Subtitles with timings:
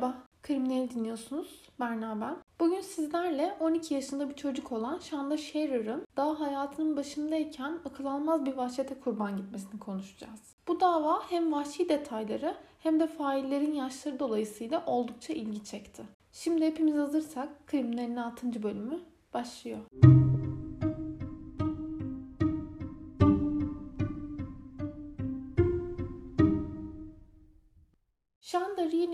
[0.00, 1.62] Merhaba, Kriminali dinliyorsunuz.
[1.80, 2.36] Berna ben.
[2.60, 8.52] Bugün sizlerle 12 yaşında bir çocuk olan Shanda Sherer'ın daha hayatının başındayken akıl almaz bir
[8.52, 10.40] vahşete kurban gitmesini konuşacağız.
[10.68, 16.02] Bu dava hem vahşi detayları hem de faillerin yaşları dolayısıyla oldukça ilgi çekti.
[16.32, 18.62] Şimdi hepimiz hazırsak Kriminalin 6.
[18.62, 19.00] bölümü
[19.34, 19.78] başlıyor.
[20.02, 20.19] Shanda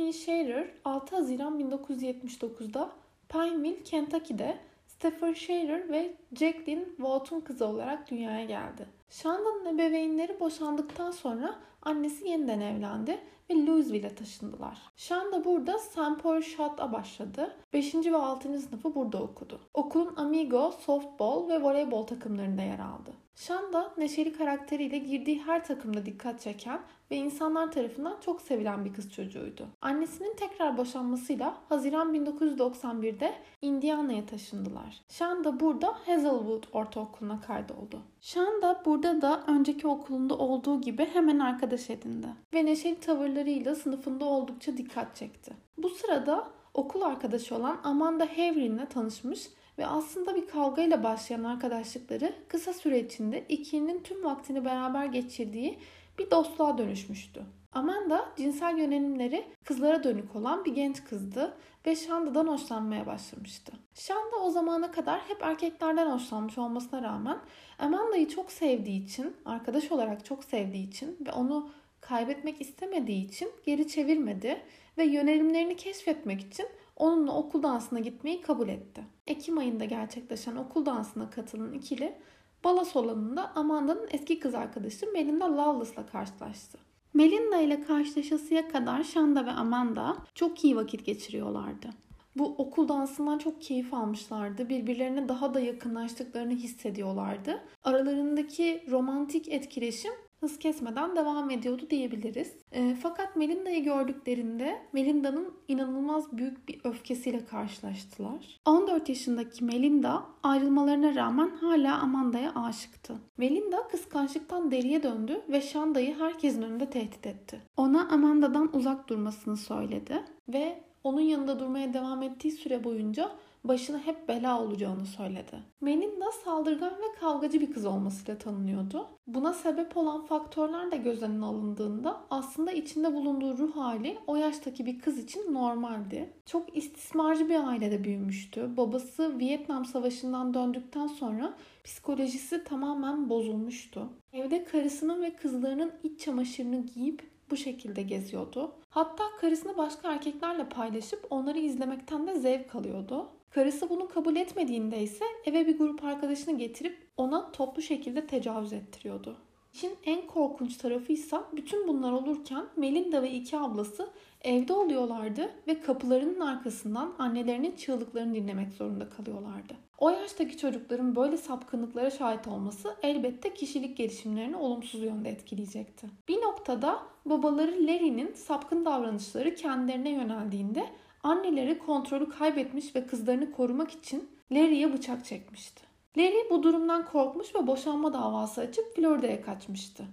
[0.06, 2.90] Renee Sharer 6 Haziran 1979'da
[3.28, 8.86] Pineville, Kentucky'de Stephen Sharer ve Jacqueline Vaught'un kızı olarak dünyaya geldi.
[9.10, 13.18] Shanda'nın ebeveynleri boşandıktan sonra annesi yeniden evlendi
[13.50, 14.78] ve Louisville'e taşındılar.
[14.96, 16.22] Shanda burada St.
[16.22, 17.56] Paul Shot'a başladı.
[17.72, 17.94] 5.
[17.94, 18.58] ve 6.
[18.60, 19.60] sınıfı burada okudu.
[19.74, 23.12] Okulun Amigo, softball ve voleybol takımlarında yer aldı.
[23.36, 29.12] Shanda neşeli karakteriyle girdiği her takımda dikkat çeken ve insanlar tarafından çok sevilen bir kız
[29.12, 29.66] çocuğuydu.
[29.82, 35.00] Annesinin tekrar boşanmasıyla Haziran 1991'de Indiana'ya taşındılar.
[35.08, 38.00] Shanda burada Hazelwood Ortaokulu'na kaydoldu.
[38.20, 44.76] Shanda burada da önceki okulunda olduğu gibi hemen arkadaş edindi ve neşeli tavırlarıyla sınıfında oldukça
[44.76, 45.52] dikkat çekti.
[45.78, 49.48] Bu sırada okul arkadaşı olan Amanda Haverin'le tanışmış
[49.78, 55.78] ve aslında bir kavgayla başlayan arkadaşlıkları kısa süre içinde ikilinin tüm vaktini beraber geçirdiği
[56.18, 57.42] bir dostluğa dönüşmüştü.
[57.72, 63.72] Amanda cinsel yönelimleri kızlara dönük olan bir genç kızdı ve Shanda'dan hoşlanmaya başlamıştı.
[63.94, 67.38] Shanda o zamana kadar hep erkeklerden hoşlanmış olmasına rağmen
[67.78, 73.88] Amanda'yı çok sevdiği için, arkadaş olarak çok sevdiği için ve onu kaybetmek istemediği için geri
[73.88, 74.62] çevirmedi
[74.98, 76.66] ve yönelimlerini keşfetmek için
[76.96, 79.04] onunla okul dansına gitmeyi kabul etti.
[79.26, 82.18] Ekim ayında gerçekleşen okul dansına katılan ikili
[82.64, 86.78] balo salonunda Amanda'nın eski kız arkadaşı Melinda Lawless'la karşılaştı.
[87.14, 91.88] Melinda ile karşılaşasıya kadar Shanda ve Amanda çok iyi vakit geçiriyorlardı.
[92.36, 94.68] Bu okul dansından çok keyif almışlardı.
[94.68, 97.62] Birbirlerine daha da yakınlaştıklarını hissediyorlardı.
[97.84, 100.12] Aralarındaki romantik etkileşim
[100.46, 102.52] hız kesmeden devam ediyordu diyebiliriz.
[102.72, 108.60] E, fakat Melinda'yı gördüklerinde Melinda'nın inanılmaz büyük bir öfkesiyle karşılaştılar.
[108.64, 113.14] 14 yaşındaki Melinda ayrılmalarına rağmen hala Amanda'ya aşıktı.
[113.36, 117.60] Melinda kıskançlıktan deliye döndü ve Shanda'yı herkesin önünde tehdit etti.
[117.76, 123.30] Ona Amanda'dan uzak durmasını söyledi ve onun yanında durmaya devam ettiği süre boyunca
[123.68, 125.58] başına hep bela olacağını söyledi.
[125.80, 129.06] Melinda saldırgan ve kavgacı bir kız olmasıyla tanınıyordu.
[129.26, 134.86] Buna sebep olan faktörler de göz önüne alındığında aslında içinde bulunduğu ruh hali o yaştaki
[134.86, 136.30] bir kız için normaldi.
[136.46, 138.76] Çok istismarcı bir ailede büyümüştü.
[138.76, 144.08] Babası Vietnam Savaşı'ndan döndükten sonra psikolojisi tamamen bozulmuştu.
[144.32, 148.72] Evde karısının ve kızlarının iç çamaşırını giyip bu şekilde geziyordu.
[148.90, 153.28] Hatta karısını başka erkeklerle paylaşıp onları izlemekten de zevk alıyordu.
[153.50, 159.36] Karısı bunu kabul etmediğinde ise eve bir grup arkadaşını getirip ona toplu şekilde tecavüz ettiriyordu.
[159.74, 165.80] İşin en korkunç tarafı ise bütün bunlar olurken Melinda ve iki ablası evde oluyorlardı ve
[165.80, 169.74] kapılarının arkasından annelerinin çığlıklarını dinlemek zorunda kalıyorlardı.
[169.98, 176.06] O yaştaki çocukların böyle sapkınlıklara şahit olması elbette kişilik gelişimlerini olumsuz yönde etkileyecekti.
[176.28, 180.86] Bir noktada babaları Larry'nin sapkın davranışları kendilerine yöneldiğinde
[181.26, 185.82] anneleri kontrolü kaybetmiş ve kızlarını korumak için Larry'ye bıçak çekmişti.
[186.16, 190.04] Larry bu durumdan korkmuş ve boşanma davası açıp Florida'ya kaçmıştı.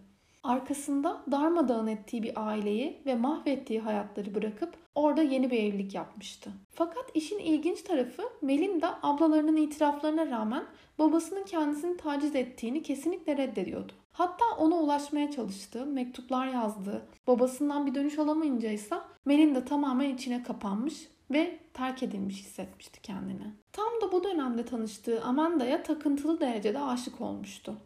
[0.44, 6.52] Arkasında darmadağın ettiği bir aileyi ve mahvettiği hayatları bırakıp orada yeni bir evlilik yapmıştı.
[6.72, 10.66] Fakat işin ilginç tarafı Melinda ablalarının itiraflarına rağmen
[11.00, 13.94] babasının kendisini taciz ettiğini kesinlikle reddediyordu.
[14.12, 17.06] Hatta ona ulaşmaya çalıştı, mektuplar yazdı.
[17.28, 18.96] Babasından bir dönüş alamayınca ise
[19.26, 23.54] Melinda tamamen içine kapanmış ve terk edilmiş hissetmişti kendini.
[23.72, 27.78] Tam da bu dönemde tanıştığı Amanda'ya takıntılı derecede aşık olmuştu.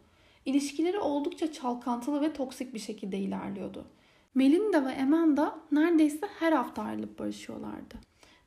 [0.44, 3.84] İlişkileri oldukça çalkantılı ve toksik bir şekilde ilerliyordu.
[4.34, 7.94] Melinda ve Amanda neredeyse her hafta ayrılıp barışıyorlardı.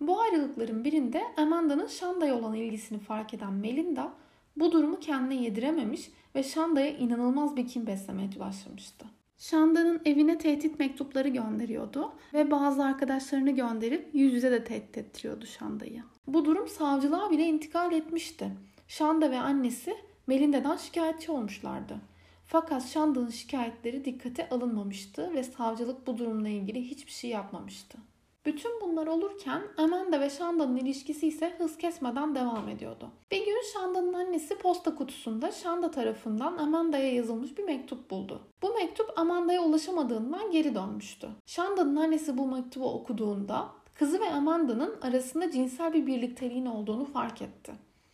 [0.01, 4.13] Bu ayrılıkların birinde Amanda'nın Shanda'ya olan ilgisini fark eden Melinda
[4.55, 9.05] bu durumu kendine yedirememiş ve Shanda'ya inanılmaz bir kin beslemeye başlamıştı.
[9.37, 16.03] Shanda'nın evine tehdit mektupları gönderiyordu ve bazı arkadaşlarını gönderip yüz yüze de tehdit ettiriyordu Shanda'yı.
[16.27, 18.51] Bu durum savcılığa bile intikal etmişti.
[18.87, 19.95] Shanda ve annesi
[20.27, 22.10] Melinda'dan şikayetçi olmuşlardı.
[22.51, 27.97] Fakat Shanda'nın şikayetleri dikkate alınmamıştı ve savcılık bu durumla ilgili hiçbir şey yapmamıştı.
[28.45, 33.09] Bütün bunlar olurken Amanda ve Shanda'nın ilişkisi ise hız kesmeden devam ediyordu.
[33.31, 38.41] Bir gün Shanda'nın annesi posta kutusunda Shanda tarafından Amanda'ya yazılmış bir mektup buldu.
[38.61, 41.29] Bu mektup Amanda'ya ulaşamadığından geri dönmüştü.
[41.45, 47.71] Shanda'nın annesi bu mektubu okuduğunda Kızı ve Amanda'nın arasında cinsel bir birlikteliğin olduğunu fark etti.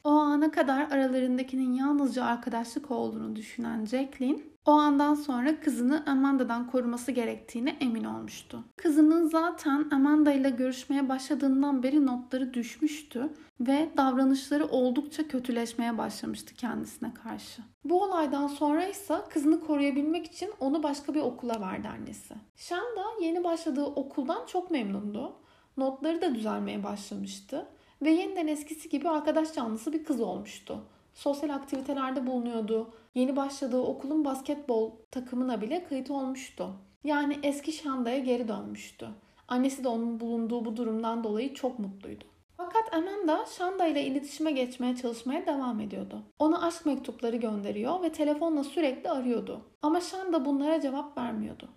[0.08, 7.12] O ana kadar aralarındakinin yalnızca arkadaşlık olduğunu düşünen Jacqueline, o andan sonra kızını Amanda'dan koruması
[7.12, 8.64] gerektiğine emin olmuştu.
[8.76, 17.14] Kızının zaten Amanda ile görüşmeye başladığından beri notları düşmüştü ve davranışları oldukça kötüleşmeye başlamıştı kendisine
[17.14, 17.62] karşı.
[17.84, 22.34] Bu olaydan sonra ise kızını koruyabilmek için onu başka bir okula verdi annesi.
[22.56, 25.36] Shanda yeni başladığı okuldan çok memnundu.
[25.78, 27.68] Notları da düzelmeye başlamıştı
[28.02, 30.80] ve yeniden eskisi gibi arkadaş canlısı bir kız olmuştu.
[31.14, 32.90] Sosyal aktivitelerde bulunuyordu.
[33.16, 36.70] Yeni başladığı okulun basketbol takımına bile kayıt olmuştu.
[37.04, 39.08] Yani eski Shanda'ya geri dönmüştü.
[39.48, 42.26] Annesi de onun bulunduğu bu durumdan dolayı çok mutluydu.
[42.58, 46.22] Fakat Amanda Shanda ile iletişime geçmeye çalışmaya devam ediyordu.
[46.40, 49.62] Ona aşk mektupları gönderiyor ve telefonla sürekli arıyordu.
[49.82, 51.70] Ama Shanda bunlara cevap vermiyordu.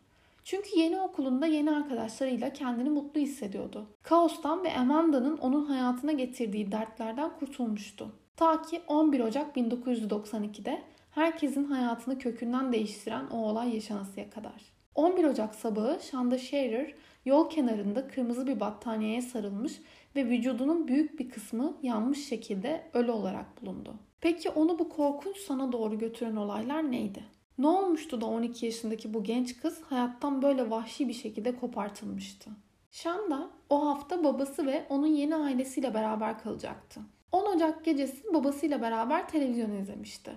[0.50, 3.86] Çünkü yeni okulunda yeni arkadaşlarıyla kendini mutlu hissediyordu.
[4.02, 8.12] Kaostan ve Amanda'nın onun hayatına getirdiği dertlerden kurtulmuştu.
[8.36, 14.72] Ta ki 11 Ocak 1992'de herkesin hayatını kökünden değiştiren o olay yaşanasıya kadar.
[14.94, 16.94] 11 Ocak sabahı Shanda Shearer
[17.24, 19.80] yol kenarında kırmızı bir battaniyeye sarılmış
[20.16, 23.94] ve vücudunun büyük bir kısmı yanmış şekilde ölü olarak bulundu.
[24.20, 27.24] Peki onu bu korkunç sana doğru götüren olaylar neydi?
[27.60, 32.50] Ne olmuştu da 12 yaşındaki bu genç kız hayattan böyle vahşi bir şekilde kopartılmıştı?
[32.90, 37.00] Shanda o hafta babası ve onun yeni ailesiyle beraber kalacaktı.
[37.32, 40.30] 10 Ocak gecesi babasıyla beraber televizyon izlemişti.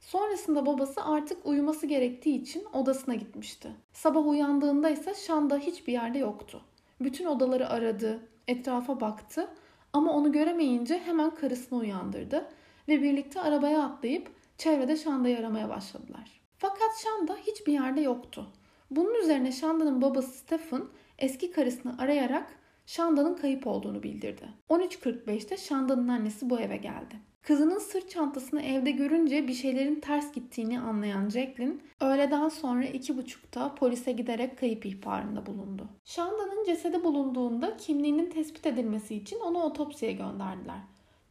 [0.00, 3.68] Sonrasında babası artık uyuması gerektiği için odasına gitmişti.
[3.92, 6.60] Sabah uyandığında ise Shanda hiçbir yerde yoktu.
[7.00, 9.48] Bütün odaları aradı, etrafa baktı
[9.92, 12.48] ama onu göremeyince hemen karısını uyandırdı
[12.88, 16.37] ve birlikte arabaya atlayıp çevrede Shanda'yı aramaya başladılar.
[16.58, 18.46] Fakat Shanda hiçbir yerde yoktu.
[18.90, 20.82] Bunun üzerine Shanda'nın babası Stephen
[21.18, 24.48] eski karısını arayarak Shanda'nın kayıp olduğunu bildirdi.
[24.70, 27.14] 13.45'te Shanda'nın annesi bu eve geldi.
[27.42, 33.74] Kızının sırt çantasını evde görünce bir şeylerin ters gittiğini anlayan Jacqueline, öğleden sonra iki buçukta
[33.74, 35.88] polise giderek kayıp ihbarında bulundu.
[36.04, 40.78] Shanda'nın cesedi bulunduğunda kimliğinin tespit edilmesi için onu otopsiye gönderdiler.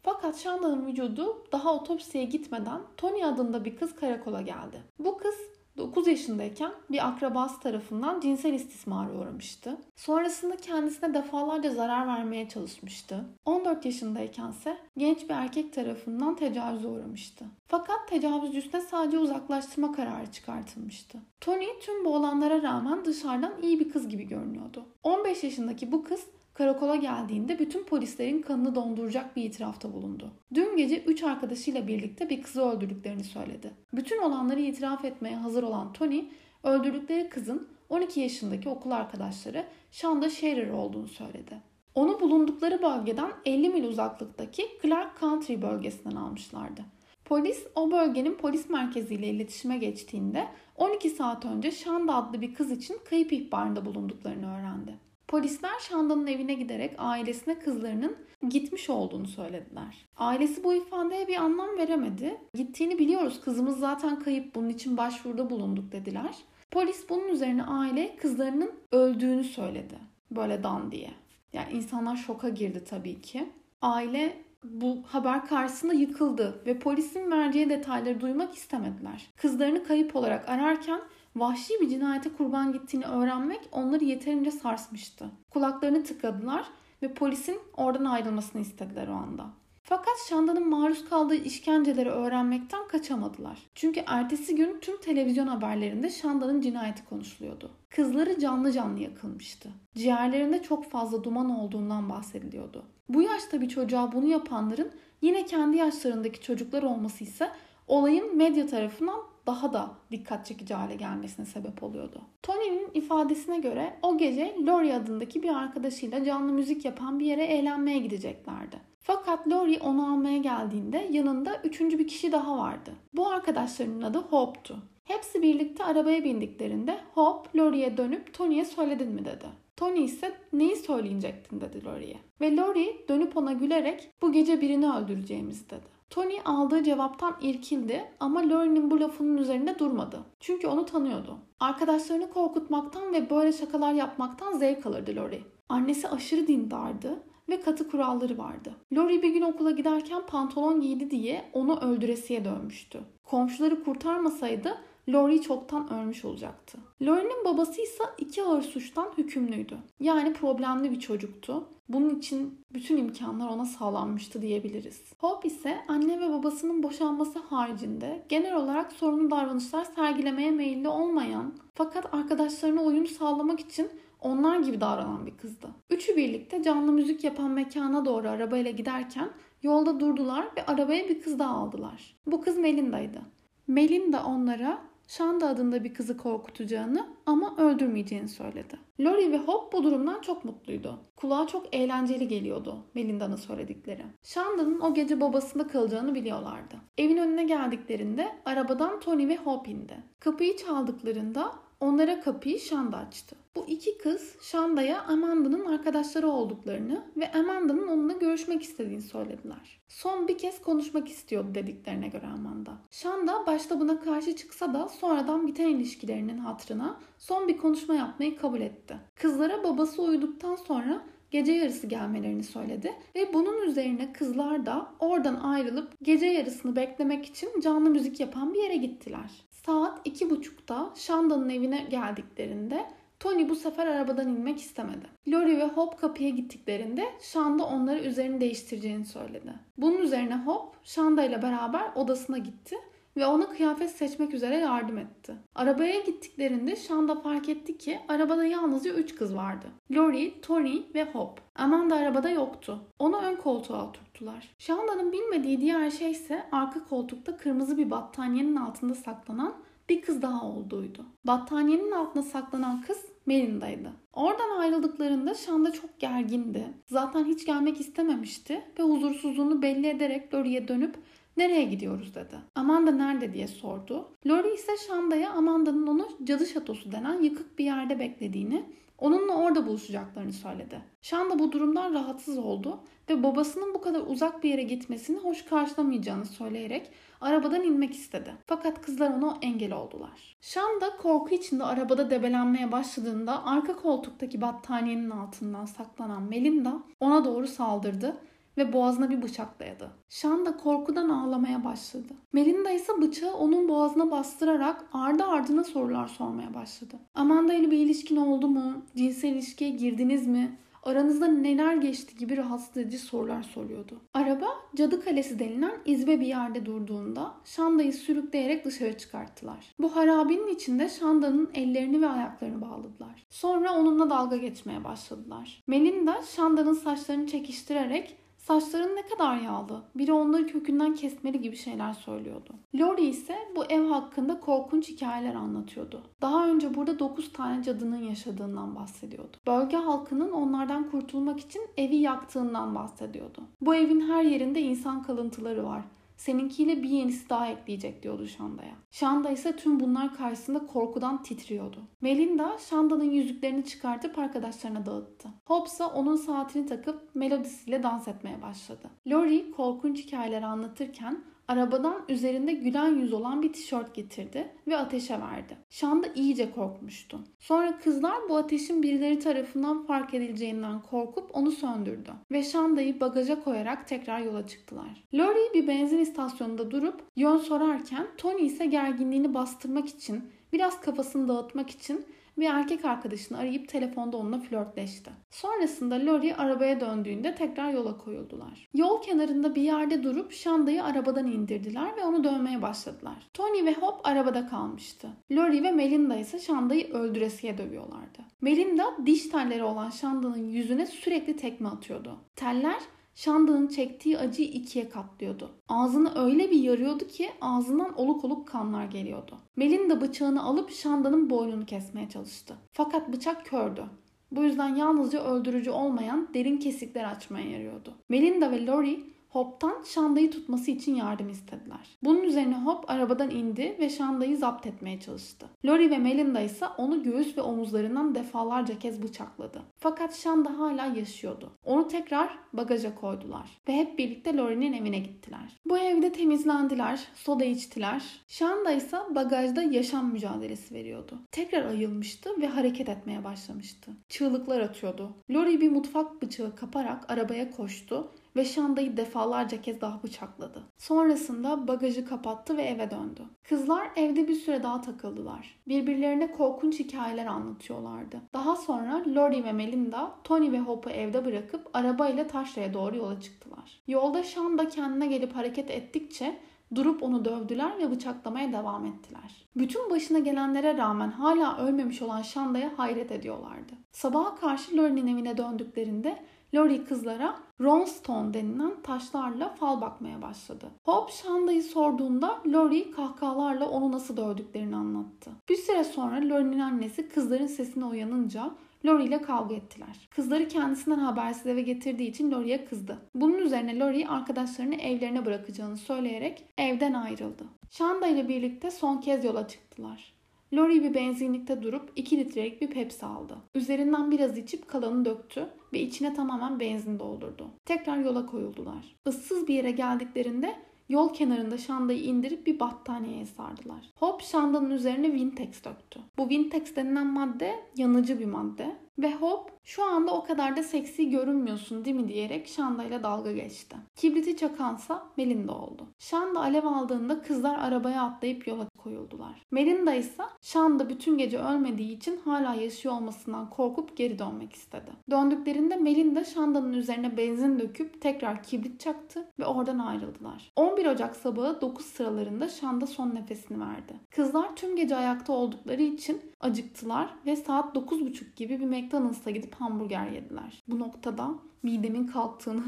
[0.07, 4.81] Fakat Shanda'nın vücudu daha otopsiye gitmeden Tony adında bir kız karakola geldi.
[4.99, 5.35] Bu kız
[5.77, 9.77] 9 yaşındayken bir akrabası tarafından cinsel istismara uğramıştı.
[9.95, 13.25] Sonrasında kendisine defalarca zarar vermeye çalışmıştı.
[13.45, 17.45] 14 yaşındaykense genç bir erkek tarafından tecavüze uğramıştı.
[17.67, 21.17] Fakat tecavüzcüsüne sadece uzaklaştırma kararı çıkartılmıştı.
[21.41, 24.85] Tony tüm bu olanlara rağmen dışarıdan iyi bir kız gibi görünüyordu.
[25.03, 26.27] 15 yaşındaki bu kız
[26.57, 30.31] karakola geldiğinde bütün polislerin kanını donduracak bir itirafta bulundu.
[30.53, 33.71] Dün gece 3 arkadaşıyla birlikte bir kızı öldürdüklerini söyledi.
[33.93, 36.25] Bütün olanları itiraf etmeye hazır olan Tony,
[36.63, 41.61] öldürdükleri kızın 12 yaşındaki okul arkadaşları Shanda Shearer olduğunu söyledi.
[41.95, 46.81] Onu bulundukları bölgeden 50 mil uzaklıktaki Clark Country bölgesinden almışlardı.
[47.25, 52.97] Polis o bölgenin polis merkeziyle iletişime geçtiğinde 12 saat önce Shanda adlı bir kız için
[53.09, 55.06] kayıp ihbarında bulunduklarını öğrendi.
[55.27, 58.17] Polisler Şanda'nın evine giderek ailesine kızlarının
[58.49, 60.05] gitmiş olduğunu söylediler.
[60.17, 62.37] Ailesi bu ifadeye bir anlam veremedi.
[62.53, 66.35] Gittiğini biliyoruz kızımız zaten kayıp bunun için başvuruda bulunduk dediler.
[66.71, 69.95] Polis bunun üzerine aile kızlarının öldüğünü söyledi.
[70.31, 71.11] Böyle dan diye.
[71.53, 73.49] Yani insanlar şoka girdi tabii ki.
[73.81, 79.27] Aile bu haber karşısında yıkıldı ve polisin vereceği detayları duymak istemediler.
[79.35, 81.01] Kızlarını kayıp olarak ararken
[81.39, 85.31] vahşi bir cinayete kurban gittiğini öğrenmek onları yeterince sarsmıştı.
[85.49, 86.65] Kulaklarını tıkadılar
[87.01, 89.45] ve polisin oradan ayrılmasını istediler o anda.
[89.89, 93.59] Fakat Şanda'nın maruz kaldığı işkenceleri öğrenmekten kaçamadılar.
[93.75, 97.71] Çünkü ertesi gün tüm televizyon haberlerinde Şanda'nın cinayeti konuşuluyordu.
[97.89, 99.69] Kızları canlı canlı yakılmıştı.
[99.95, 102.85] Ciğerlerinde çok fazla duman olduğundan bahsediliyordu.
[103.09, 104.91] Bu yaşta bir çocuğa bunu yapanların
[105.21, 107.51] yine kendi yaşlarındaki çocuklar olması ise
[107.87, 112.21] olayın medya tarafından daha da dikkat çekici hale gelmesine sebep oluyordu.
[112.43, 117.99] Tony'nin ifadesine göre o gece Lori adındaki bir arkadaşıyla canlı müzik yapan bir yere eğlenmeye
[117.99, 118.75] gideceklerdi.
[118.99, 122.91] Fakat Lori onu almaya geldiğinde yanında üçüncü bir kişi daha vardı.
[123.13, 124.77] Bu arkadaşlarının adı Hope'tu.
[125.03, 129.45] Hepsi birlikte arabaya bindiklerinde Hope Lori'ye dönüp Tony'ye söyledin mi dedi.
[129.75, 132.17] Tony ise neyi söyleyecektin dedi Lori'ye.
[132.41, 135.96] Ve Lori dönüp ona gülerek bu gece birini öldüreceğimizi dedi.
[136.09, 140.19] Tony aldığı cevaptan irkildi ama Lori'nin bu lafının üzerinde durmadı.
[140.39, 141.37] Çünkü onu tanıyordu.
[141.59, 145.43] Arkadaşlarını korkutmaktan ve böyle şakalar yapmaktan zevk alırdı Lori.
[145.69, 148.75] Annesi aşırı dindardı ve katı kuralları vardı.
[148.95, 152.99] Lori bir gün okula giderken pantolon giydi diye onu öldüresiye dönmüştü.
[153.23, 154.77] Komşuları kurtarmasaydı
[155.09, 156.77] Lori çoktan ölmüş olacaktı.
[157.01, 159.77] Lori'nin babası ise iki ağır suçtan hükümlüydü.
[159.99, 161.69] Yani problemli bir çocuktu.
[161.89, 165.01] Bunun için bütün imkanlar ona sağlanmıştı diyebiliriz.
[165.19, 172.13] Hope ise anne ve babasının boşanması haricinde genel olarak sorunlu davranışlar sergilemeye meyilli olmayan fakat
[172.13, 173.89] arkadaşlarına uyum sağlamak için
[174.21, 175.67] onlar gibi davranan bir kızdı.
[175.89, 179.29] Üçü birlikte canlı müzik yapan mekana doğru arabayla giderken
[179.63, 182.15] yolda durdular ve arabaya bir kız daha aldılar.
[182.25, 183.21] Bu kız Melinda'ydı.
[183.67, 188.79] Melinda onlara Shanda adında bir kızı korkutacağını ama öldürmeyeceğini söyledi.
[188.99, 190.99] Lori ve Hope bu durumdan çok mutluydu.
[191.15, 194.05] Kulağa çok eğlenceli geliyordu Melinda'nın söyledikleri.
[194.23, 196.75] Shanda'nın o gece babasında kalacağını biliyorlardı.
[196.97, 199.97] Evin önüne geldiklerinde arabadan Tony ve Hope indi.
[200.19, 203.35] Kapıyı çaldıklarında Onlara kapıyı Shanda açtı.
[203.55, 209.79] Bu iki kız Shanda'ya Amanda'nın arkadaşları olduklarını ve Amanda'nın onunla görüşmek istediğini söylediler.
[209.87, 212.71] Son bir kez konuşmak istiyordu dediklerine göre Amanda.
[212.91, 218.61] Shanda başta buna karşı çıksa da sonradan biten ilişkilerinin hatırına son bir konuşma yapmayı kabul
[218.61, 218.97] etti.
[219.15, 225.91] Kızlara babası uyuduktan sonra gece yarısı gelmelerini söyledi ve bunun üzerine kızlar da oradan ayrılıp
[226.03, 229.46] gece yarısını beklemek için canlı müzik yapan bir yere gittiler.
[229.67, 232.85] Saat iki buçukta Shanda'nın evine geldiklerinde
[233.19, 235.05] Tony bu sefer arabadan inmek istemedi.
[235.27, 239.53] Lori ve Hop kapıya gittiklerinde Shanda onları üzerini değiştireceğini söyledi.
[239.77, 242.75] Bunun üzerine Hop Shanda ile beraber odasına gitti
[243.17, 245.35] ve ona kıyafet seçmek üzere yardım etti.
[245.55, 249.65] Arabaya gittiklerinde Shanda fark etti ki arabada yalnızca 3 kız vardı.
[249.95, 251.41] Lori, Tony ve Hop.
[251.55, 252.79] Amanda arabada yoktu.
[252.99, 254.55] Onu ön koltuğa oturttular.
[254.57, 259.53] Shanda'nın bilmediği diğer şey ise arka koltukta kırmızı bir battaniyenin altında saklanan
[259.89, 261.05] bir kız daha olduğuydu.
[261.27, 263.91] Battaniyenin altında saklanan kız Melinda'ydı.
[264.13, 266.73] Oradan ayrıldıklarında Shanda çok gergindi.
[266.87, 270.95] Zaten hiç gelmek istememişti ve huzursuzluğunu belli ederek Lori'ye dönüp
[271.37, 272.35] Nereye gidiyoruz dedi.
[272.55, 274.09] Amanda nerede diye sordu.
[274.27, 278.65] Lori ise Shanda'ya Amanda'nın onu cadı şatosu denen yıkık bir yerde beklediğini,
[278.97, 280.81] onunla orada buluşacaklarını söyledi.
[281.01, 282.79] Shanda bu durumdan rahatsız oldu
[283.09, 286.91] ve babasının bu kadar uzak bir yere gitmesini hoş karşılamayacağını söyleyerek
[287.21, 288.33] arabadan inmek istedi.
[288.47, 290.37] Fakat kızlar ona engel oldular.
[290.41, 298.17] Shanda korku içinde arabada debelenmeye başladığında arka koltuktaki battaniyenin altından saklanan Melinda ona doğru saldırdı
[298.57, 299.91] ve boğazına bir bıçak dayadı.
[300.09, 302.13] Şan korkudan ağlamaya başladı.
[302.33, 306.95] Melinda ise bıçağı onun boğazına bastırarak ardı ardına sorular sormaya başladı.
[307.15, 308.73] Amanda ile bir ilişkin oldu mu?
[308.95, 310.57] Cinsel ilişkiye girdiniz mi?
[310.83, 314.01] Aranızda neler geçti gibi rahatsız edici sorular soruyordu.
[314.13, 319.75] Araba Cadı Kalesi denilen izbe bir yerde durduğunda Şanda'yı sürükleyerek dışarı çıkarttılar.
[319.79, 323.25] Bu harabinin içinde Şanda'nın ellerini ve ayaklarını bağladılar.
[323.29, 325.63] Sonra onunla dalga geçmeye başladılar.
[325.67, 329.81] Melinda Şanda'nın saçlarını çekiştirerek Saçların ne kadar yağlı.
[329.95, 332.53] Biri onları kökünden kesmeli gibi şeyler söylüyordu.
[332.75, 336.03] Lori ise bu ev hakkında korkunç hikayeler anlatıyordu.
[336.21, 339.37] Daha önce burada 9 tane cadının yaşadığından bahsediyordu.
[339.47, 343.41] Bölge halkının onlardan kurtulmak için evi yaktığından bahsediyordu.
[343.61, 345.81] Bu evin her yerinde insan kalıntıları var.
[346.17, 348.75] Seninkiyle bir yenisi daha ekleyecek diyordu Shanda'ya.
[348.91, 351.81] Shanda ise tüm bunlar karşısında korkudan titriyordu.
[352.01, 355.29] Melinda Shanda'nın yüzüklerini çıkartıp arkadaşlarına dağıttı.
[355.45, 358.89] Hobbs onun saatini takıp melodisiyle dans etmeye başladı.
[359.07, 365.57] Lori korkunç hikayeler anlatırken Arabadan üzerinde gülen yüz olan bir tişört getirdi ve ateşe verdi.
[365.69, 367.19] Şanda iyice korkmuştu.
[367.39, 373.87] Sonra kızlar bu ateşin birileri tarafından fark edileceğinden korkup onu söndürdü ve Şanda'yı bagaja koyarak
[373.87, 375.03] tekrar yola çıktılar.
[375.13, 381.69] Lori bir benzin istasyonunda durup yön sorarken Tony ise gerginliğini bastırmak için, biraz kafasını dağıtmak
[381.69, 382.05] için
[382.37, 385.11] bir erkek arkadaşını arayıp telefonda onunla flörtleşti.
[385.29, 388.69] Sonrasında Lori arabaya döndüğünde tekrar yola koyuldular.
[388.73, 393.29] Yol kenarında bir yerde durup Shanda'yı arabadan indirdiler ve onu dövmeye başladılar.
[393.33, 395.09] Tony ve Hop arabada kalmıştı.
[395.31, 398.19] Lori ve Melinda ise Shanda'yı öldüresiye dövüyorlardı.
[398.41, 402.17] Melinda diş telleri olan Shanda'nın yüzüne sürekli tekme atıyordu.
[402.35, 402.79] Teller
[403.17, 405.51] Shanda'nın çektiği acıyı ikiye katlıyordu.
[405.69, 409.37] Ağzını öyle bir yarıyordu ki ağzından oluk oluk kanlar geliyordu.
[409.55, 412.55] Melinda bıçağını alıp Shanda'nın boynunu kesmeye çalıştı.
[412.73, 413.85] Fakat bıçak kördü.
[414.31, 417.95] Bu yüzden yalnızca öldürücü olmayan derin kesikler açmaya yarıyordu.
[418.09, 421.97] Melinda ve Lori Hop'tan Shanda'yı tutması için yardım istediler.
[422.03, 425.47] Bunun üzerine Hop arabadan indi ve Shanda'yı zapt etmeye çalıştı.
[425.65, 429.61] Lori ve Melinda ise onu göğüs ve omuzlarından defalarca kez bıçakladı.
[429.77, 431.51] Fakat Shanda hala yaşıyordu.
[431.65, 435.59] Onu tekrar bagaja koydular ve hep birlikte Lori'nin evine gittiler.
[435.65, 438.03] Bu evde temizlendiler, soda içtiler.
[438.27, 441.19] Shanda ise bagajda yaşam mücadelesi veriyordu.
[441.31, 443.91] Tekrar ayılmıştı ve hareket etmeye başlamıştı.
[444.09, 445.15] Çığlıklar atıyordu.
[445.31, 450.63] Lori bir mutfak bıçağı kaparak arabaya koştu ve Shanda'yı defalarca kez daha bıçakladı.
[450.77, 453.21] Sonrasında bagajı kapattı ve eve döndü.
[453.43, 455.59] Kızlar evde bir süre daha takıldılar.
[455.67, 458.21] Birbirlerine korkunç hikayeler anlatıyorlardı.
[458.33, 463.81] Daha sonra Lori ve Melinda Tony ve Hope'u evde bırakıp arabayla taşraya doğru yola çıktılar.
[463.87, 466.37] Yolda Shanda kendine gelip hareket ettikçe
[466.75, 469.45] Durup onu dövdüler ve bıçaklamaya devam ettiler.
[469.55, 473.73] Bütün başına gelenlere rağmen hala ölmemiş olan Shanda'ya hayret ediyorlardı.
[473.91, 476.23] Sabaha karşı Lori'nin evine döndüklerinde
[476.55, 480.65] Lori kızlara Ronstone denilen taşlarla fal bakmaya başladı.
[480.83, 485.31] Hope Shanda'yı sorduğunda Lori kahkahalarla onu nasıl dövdüklerini anlattı.
[485.49, 488.51] Bir süre sonra Lori'nin annesi kızların sesine uyanınca
[488.85, 490.07] Lori ile kavga ettiler.
[490.09, 492.97] Kızları kendisinden habersiz eve getirdiği için Lori'ye kızdı.
[493.15, 497.43] Bunun üzerine Lori arkadaşlarını evlerine bırakacağını söyleyerek evden ayrıldı.
[497.69, 500.16] Shanda ile birlikte son kez yola çıktılar.
[500.53, 503.37] Lori bir benzinlikte durup 2 litrelik bir Pepsi aldı.
[503.55, 507.47] Üzerinden biraz içip kalanı döktü ve içine tamamen benzin doldurdu.
[507.65, 508.95] Tekrar yola koyuldular.
[509.05, 510.55] Issız bir yere geldiklerinde
[510.89, 513.91] Yol kenarında Shanda'yı indirip bir battaniyeye sardılar.
[513.95, 515.99] Hop Shanda'nın üzerine Vintex döktü.
[516.17, 518.75] Bu Vintex denilen madde yanıcı bir madde.
[518.99, 522.49] Ve Hop şu anda o kadar da seksi görünmüyorsun değil mi diyerek
[522.87, 523.77] ile dalga geçti.
[523.95, 525.87] Kibriti çakansa Melinda oldu.
[525.99, 529.45] Shanda alev aldığında kızlar arabaya atlayıp yola koyuldular.
[529.51, 534.91] Melinda ise Shanda bütün gece ölmediği için hala yaşıyor olmasından korkup geri dönmek istedi.
[535.09, 540.51] Döndüklerinde Melinda Shanda'nın üzerine benzin döküp tekrar kibrit çaktı ve oradan ayrıldılar.
[540.55, 543.93] 11 Ocak sabahı 9 sıralarında Shanda son nefesini verdi.
[544.15, 550.07] Kızlar tüm gece ayakta oldukları için acıktılar ve saat 9.30 gibi bir McDonald's'a gidip hamburger
[550.07, 550.63] yediler.
[550.67, 551.29] Bu noktada
[551.63, 552.63] midemin kalktığını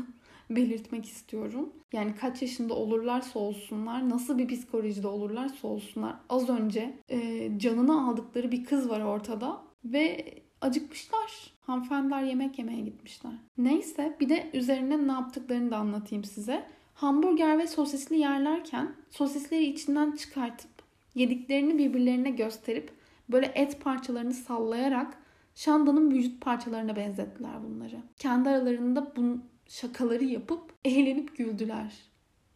[0.50, 1.74] belirtmek istiyorum.
[1.94, 6.15] Yani kaç yaşında olurlarsa olsunlar, nasıl bir psikolojide olurlarsa olsunlar.
[6.29, 11.53] Az önce e, canını aldıkları bir kız var ortada ve acıkmışlar.
[11.62, 13.32] Hanımefendiler yemek yemeye gitmişler.
[13.58, 16.65] Neyse bir de üzerine ne yaptıklarını da anlatayım size.
[16.94, 20.72] Hamburger ve sosisli yerlerken sosisleri içinden çıkartıp
[21.15, 22.91] yediklerini birbirlerine gösterip
[23.29, 25.18] böyle et parçalarını sallayarak
[25.56, 28.01] Shanda'nın vücut parçalarına benzettiler bunları.
[28.18, 29.38] Kendi aralarında bu
[29.69, 31.93] şakaları yapıp eğlenip güldüler.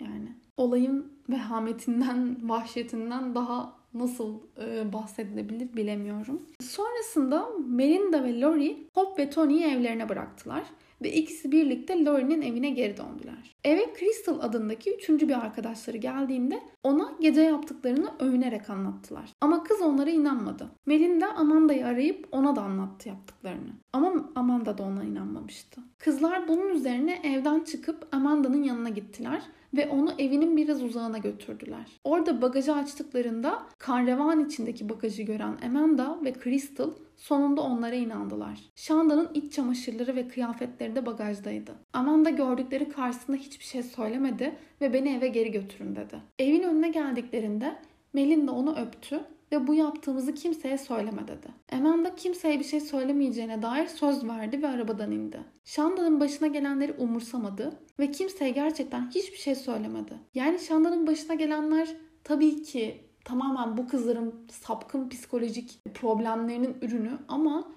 [0.01, 6.41] Yani olayın vehametinden, vahşetinden daha nasıl e, bahsedilebilir bilemiyorum.
[6.61, 10.63] Sonrasında Melinda ve Lori Hop ve Tony'yi evlerine bıraktılar
[11.01, 13.55] ve ikisi birlikte Lori'nin evine geri döndüler.
[13.63, 19.29] Eve Crystal adındaki üçüncü bir arkadaşları geldiğinde ona gece yaptıklarını övünerek anlattılar.
[19.41, 20.69] Ama kız onlara inanmadı.
[20.85, 23.71] Melinda Amanda'yı arayıp ona da anlattı yaptıklarını.
[23.93, 25.81] Ama Amanda da ona inanmamıştı.
[25.99, 29.41] Kızlar bunun üzerine evden çıkıp Amanda'nın yanına gittiler
[29.73, 31.99] ve onu evinin biraz uzağına götürdüler.
[32.03, 36.89] Orada bagajı açtıklarında karrevan içindeki bagajı gören Amanda ve Crystal
[37.23, 38.59] sonunda onlara inandılar.
[38.75, 41.71] Shanda'nın iç çamaşırları ve kıyafetleri de bagajdaydı.
[41.93, 46.21] Amanda gördükleri karşısında hiçbir şey söylemedi ve beni eve geri götürün dedi.
[46.39, 47.75] Evin önüne geldiklerinde
[48.13, 49.19] Melinda onu öptü
[49.51, 51.47] ve bu yaptığımızı kimseye söyleme dedi.
[51.71, 55.39] Amanda kimseye bir şey söylemeyeceğine dair söz verdi ve arabadan indi.
[55.65, 60.13] Shanda'nın başına gelenleri umursamadı ve kimseye gerçekten hiçbir şey söylemedi.
[60.35, 67.71] Yani Shanda'nın başına gelenler tabii ki tamamen bu kızların sapkın psikolojik problemlerinin ürünü ama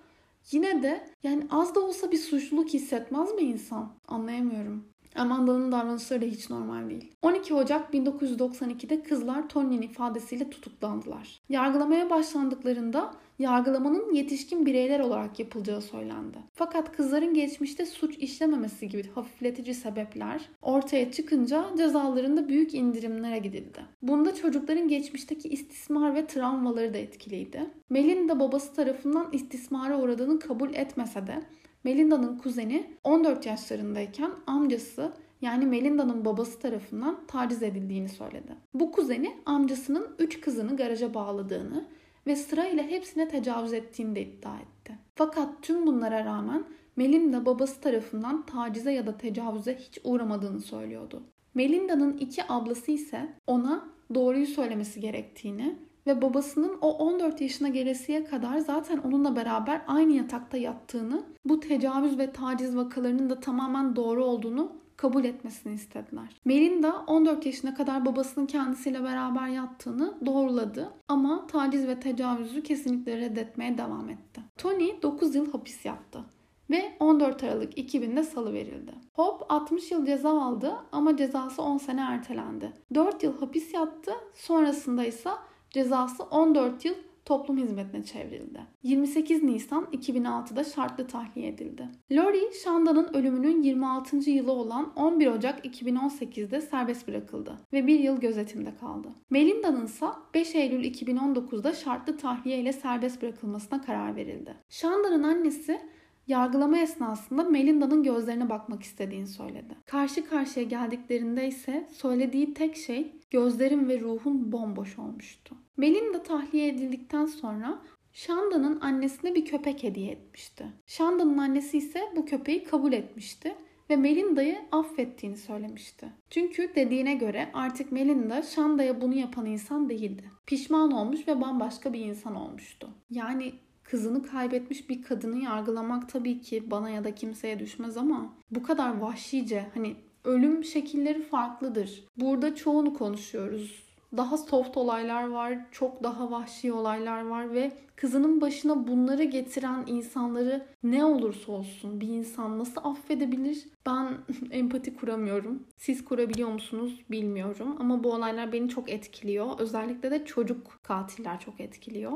[0.52, 3.92] yine de yani az da olsa bir suçluluk hissetmez mi insan?
[4.08, 4.84] Anlayamıyorum.
[5.16, 7.12] Amanda'nın davranışları da hiç normal değil.
[7.22, 11.40] 12 Ocak 1992'de kızlar Tony'nin ifadesiyle tutuklandılar.
[11.48, 16.38] Yargılamaya başlandıklarında yargılamanın yetişkin bireyler olarak yapılacağı söylendi.
[16.54, 23.80] Fakat kızların geçmişte suç işlememesi gibi hafifletici sebepler ortaya çıkınca cezalarında büyük indirimlere gidildi.
[24.02, 27.70] Bunda çocukların geçmişteki istismar ve travmaları da etkiliydi.
[27.90, 31.42] Melinda babası tarafından istismara uğradığını kabul etmese de
[31.84, 38.52] Melinda'nın kuzeni 14 yaşlarındayken amcası yani Melinda'nın babası tarafından taciz edildiğini söyledi.
[38.74, 41.86] Bu kuzeni amcasının 3 kızını garaja bağladığını
[42.26, 44.98] ve sırayla hepsine tecavüz ettiğini de iddia etti.
[45.14, 46.64] Fakat tüm bunlara rağmen
[46.96, 51.22] Melinda babası tarafından tacize ya da tecavüze hiç uğramadığını söylüyordu.
[51.54, 58.58] Melinda'nın iki ablası ise ona doğruyu söylemesi gerektiğini ve babasının o 14 yaşına gelesiye kadar
[58.58, 64.72] zaten onunla beraber aynı yatakta yattığını, bu tecavüz ve taciz vakalarının da tamamen doğru olduğunu
[64.96, 66.40] kabul etmesini istediler.
[66.44, 73.78] Melinda 14 yaşına kadar babasının kendisiyle beraber yattığını doğruladı ama taciz ve tecavüzü kesinlikle reddetmeye
[73.78, 74.40] devam etti.
[74.56, 76.24] Tony 9 yıl hapis yattı
[76.70, 78.92] ve 14 Aralık 2000'de salı verildi.
[79.12, 82.72] Hope 60 yıl ceza aldı ama cezası 10 sene ertelendi.
[82.94, 85.30] 4 yıl hapis yattı sonrasında ise
[85.70, 86.94] cezası 14 yıl
[87.26, 88.60] toplum hizmetine çevrildi.
[88.82, 91.88] 28 Nisan 2006'da şartlı tahliye edildi.
[92.12, 94.30] Lori, Shanda'nın ölümünün 26.
[94.30, 99.08] yılı olan 11 Ocak 2018'de serbest bırakıldı ve bir yıl gözetimde kaldı.
[99.30, 104.54] Melinda'nın ise 5 Eylül 2019'da şartlı tahliye ile serbest bırakılmasına karar verildi.
[104.68, 105.80] Shanda'nın annesi
[106.26, 109.74] Yargılama esnasında Melinda'nın gözlerine bakmak istediğini söyledi.
[109.86, 115.56] Karşı karşıya geldiklerinde ise söylediği tek şey gözlerim ve ruhum bomboş olmuştu.
[115.76, 120.66] Melinda tahliye edildikten sonra Shanda'nın annesine bir köpek hediye etmişti.
[120.86, 123.54] Shanda'nın annesi ise bu köpeği kabul etmişti
[123.90, 126.06] ve Melinda'yı affettiğini söylemişti.
[126.30, 130.30] Çünkü dediğine göre artık Melinda Shanda'ya bunu yapan insan değildi.
[130.46, 132.88] Pişman olmuş ve bambaşka bir insan olmuştu.
[133.10, 138.62] Yani kızını kaybetmiş bir kadını yargılamak tabii ki bana ya da kimseye düşmez ama bu
[138.62, 142.04] kadar vahşice hani ölüm şekilleri farklıdır.
[142.16, 143.85] Burada çoğunu konuşuyoruz.
[144.16, 150.66] Daha soft olaylar var, çok daha vahşi olaylar var ve kızının başına bunları getiren insanları
[150.82, 153.64] ne olursa olsun bir insan nasıl affedebilir?
[153.86, 154.14] Ben
[154.50, 155.66] empati kuramıyorum.
[155.76, 159.46] Siz kurabiliyor musunuz bilmiyorum ama bu olaylar beni çok etkiliyor.
[159.58, 162.12] Özellikle de çocuk katiller çok etkiliyor.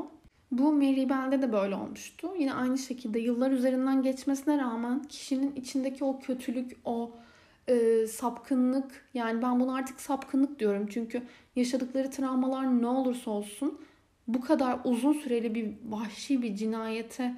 [0.51, 2.27] Bu Mary Bell'de de böyle olmuştu.
[2.39, 7.11] Yine aynı şekilde yıllar üzerinden geçmesine rağmen kişinin içindeki o kötülük, o
[7.67, 10.87] e, sapkınlık yani ben bunu artık sapkınlık diyorum.
[10.87, 11.21] Çünkü
[11.55, 13.79] yaşadıkları travmalar ne olursa olsun
[14.27, 17.35] bu kadar uzun süreli bir vahşi bir cinayete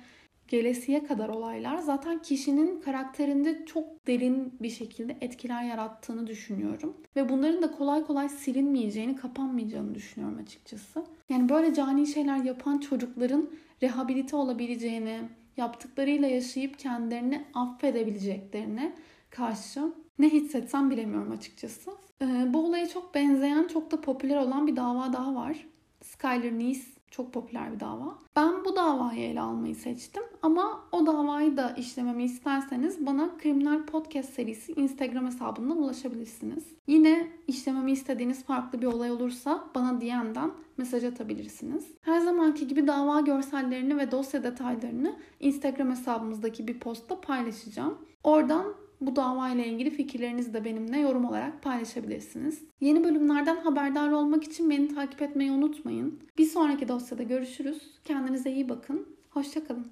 [0.48, 6.98] gelesiye kadar olaylar zaten kişinin karakterinde çok derin bir şekilde etkiler yarattığını düşünüyorum.
[7.16, 11.06] Ve bunların da kolay kolay silinmeyeceğini, kapanmayacağını düşünüyorum açıkçası.
[11.30, 13.50] Yani böyle cani şeyler yapan çocukların
[13.84, 15.20] rehabilite olabileceğini,
[15.58, 18.94] yaptıklarıyla yaşayıp kendilerini affedebileceklerini
[19.30, 21.92] karşı ne hissetsem bilemiyorum açıkçası.
[22.22, 23.43] Ee, bu olaya çok benzeyen,
[23.74, 25.68] çok da popüler olan bir dava daha var.
[26.02, 26.82] Skyler Nice
[27.12, 28.18] çok popüler bir dava.
[28.36, 34.34] Ben bu davayı ele almayı seçtim ama o davayı da işlememi isterseniz bana Kriminal Podcast
[34.34, 36.64] serisi Instagram hesabından ulaşabilirsiniz.
[36.88, 41.88] Yine işlememi istediğiniz farklı bir olay olursa bana DM'den mesaj atabilirsiniz.
[42.02, 47.98] Her zamanki gibi dava görsellerini ve dosya detaylarını Instagram hesabımızdaki bir postta paylaşacağım.
[48.24, 48.66] Oradan
[49.08, 52.64] bu davayla ilgili fikirlerinizi de benimle yorum olarak paylaşabilirsiniz.
[52.82, 56.20] Yeni bölümlerden haberdar olmak için beni takip etmeyi unutmayın.
[56.38, 57.82] Bir sonraki dosyada görüşürüz.
[58.06, 59.08] Kendinize iyi bakın.
[59.30, 59.88] Hoşçakalın.